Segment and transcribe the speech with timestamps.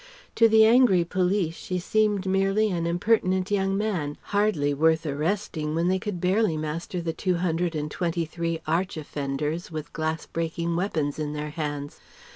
[0.33, 5.89] To the angry police she seemed merely an impertinent young man, hardly worth arresting when
[5.89, 10.75] they could barely master the two hundred and twenty three arch offenders with glass breaking
[10.75, 11.99] weapons in their hands.